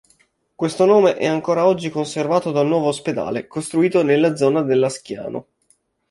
[0.55, 5.45] Questo nome è ancora oggi conservato dal nuovo ospedale, costruito nella zona della "Schiano".